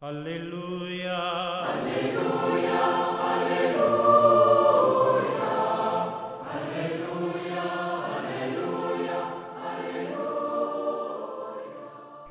[0.00, 1.64] Aleluya.
[1.64, 2.82] Aleluya.
[3.32, 3.98] Aleluya.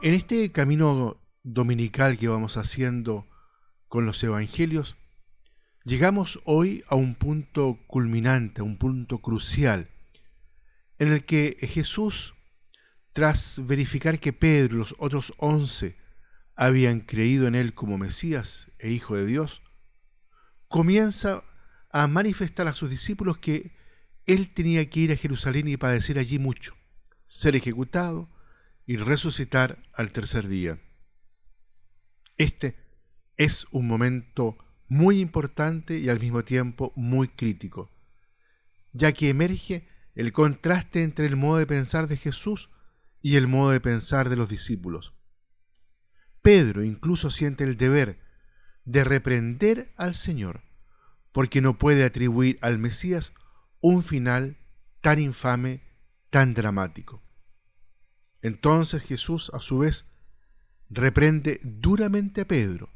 [0.00, 3.26] En este camino dominical que vamos haciendo
[3.88, 4.96] con los evangelios,
[5.82, 9.90] llegamos hoy a un punto culminante, a un punto crucial,
[11.00, 12.34] en el que Jesús,
[13.12, 16.05] tras verificar que Pedro y los otros once
[16.56, 19.62] habían creído en él como Mesías e Hijo de Dios,
[20.68, 21.44] comienza
[21.90, 23.76] a manifestar a sus discípulos que
[24.24, 26.74] él tenía que ir a Jerusalén y padecer allí mucho,
[27.26, 28.28] ser ejecutado
[28.86, 30.80] y resucitar al tercer día.
[32.36, 32.76] Este
[33.36, 37.90] es un momento muy importante y al mismo tiempo muy crítico,
[38.92, 42.70] ya que emerge el contraste entre el modo de pensar de Jesús
[43.20, 45.15] y el modo de pensar de los discípulos.
[46.46, 48.20] Pedro incluso siente el deber
[48.84, 50.62] de reprender al Señor,
[51.32, 53.32] porque no puede atribuir al Mesías
[53.80, 54.56] un final
[55.00, 55.82] tan infame,
[56.30, 57.20] tan dramático.
[58.42, 60.06] Entonces Jesús, a su vez,
[60.88, 62.90] reprende duramente a Pedro,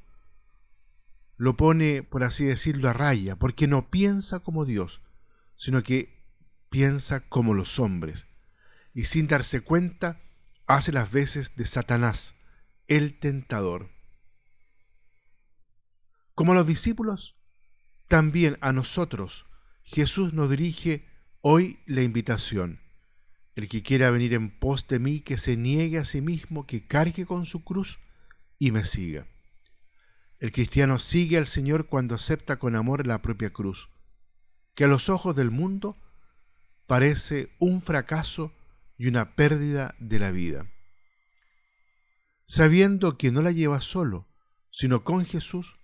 [1.36, 5.02] lo pone, por así decirlo, a raya, porque no piensa como Dios,
[5.56, 6.22] sino que
[6.68, 8.28] piensa como los hombres,
[8.94, 10.20] y sin darse cuenta
[10.68, 12.36] hace las veces de Satanás,
[12.90, 13.88] el tentador.
[16.34, 17.36] Como a los discípulos,
[18.08, 19.46] también a nosotros
[19.84, 21.06] Jesús nos dirige
[21.40, 22.80] hoy la invitación.
[23.54, 26.88] El que quiera venir en pos de mí, que se niegue a sí mismo, que
[26.88, 28.00] cargue con su cruz
[28.58, 29.28] y me siga.
[30.40, 33.88] El cristiano sigue al Señor cuando acepta con amor la propia cruz,
[34.74, 35.96] que a los ojos del mundo
[36.88, 38.52] parece un fracaso
[38.98, 40.66] y una pérdida de la vida
[42.50, 44.26] sabiendo que no la lleva solo,
[44.72, 45.78] sino con Jesús,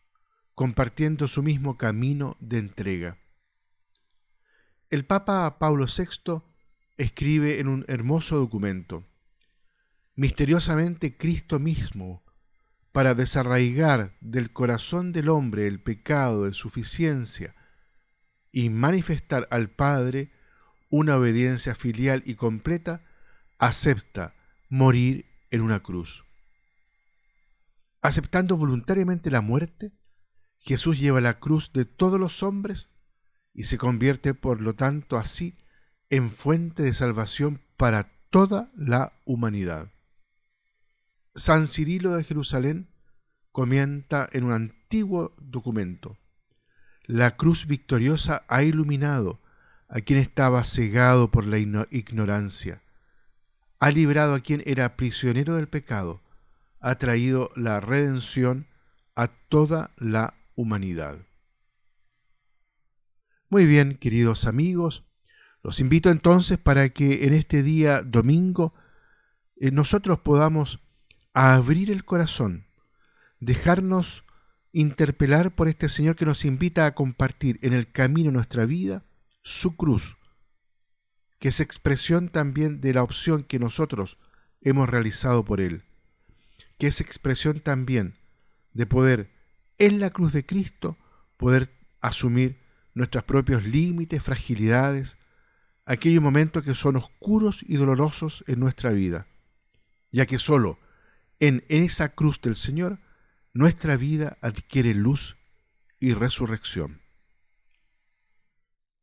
[0.57, 3.19] compartiendo su mismo camino de entrega.
[4.91, 6.43] El Papa Pablo VI
[6.97, 9.07] escribe en un hermoso documento,
[10.17, 12.25] misteriosamente Cristo mismo,
[12.91, 17.55] para desarraigar del corazón del hombre el pecado de suficiencia
[18.51, 20.33] y manifestar al Padre
[20.91, 23.05] una obediencia filial y completa,
[23.57, 24.35] acepta
[24.69, 26.26] morir en una cruz.
[28.07, 29.91] Aceptando voluntariamente la muerte,
[30.61, 32.89] Jesús lleva la cruz de todos los hombres
[33.53, 35.59] y se convierte por lo tanto así
[36.09, 39.91] en fuente de salvación para toda la humanidad.
[41.35, 42.87] San Cirilo de Jerusalén
[43.51, 46.17] comenta en un antiguo documento,
[47.07, 49.41] la cruz victoriosa ha iluminado
[49.89, 52.83] a quien estaba cegado por la ignorancia,
[53.81, 56.23] ha librado a quien era prisionero del pecado,
[56.87, 58.69] ha traído la redención
[59.17, 61.27] a toda la humanidad.
[63.49, 65.05] Muy bien, queridos amigos,
[65.65, 68.73] los invito entonces para que en este día domingo
[69.57, 70.79] eh, nosotros podamos
[71.35, 72.69] abrir el corazón,
[73.41, 74.23] dejarnos
[74.71, 79.03] interpelar por este Señor que nos invita a compartir en el camino de nuestra vida
[79.43, 80.19] su cruz,
[81.41, 84.19] que es expresión también de la opción que nosotros
[84.61, 85.83] hemos realizado por Él
[86.79, 88.15] que es expresión también
[88.73, 89.31] de poder
[89.79, 90.97] en la cruz de Cristo
[91.37, 91.71] poder
[92.01, 92.59] asumir
[92.95, 95.17] nuestros propios límites, fragilidades,
[95.85, 99.27] aquellos momentos que son oscuros y dolorosos en nuestra vida,
[100.11, 100.79] ya que solo
[101.41, 102.99] en, en esa cruz del Señor
[103.53, 105.37] nuestra vida adquiere luz
[106.01, 107.01] y resurrección.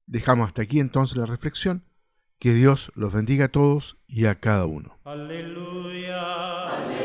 [0.05, 1.83] Dejamos hasta aquí entonces la reflexión.
[2.39, 4.99] Que Dios los bendiga a todos y a cada uno.
[5.05, 6.67] Aleluya.
[6.67, 7.02] Aleluya.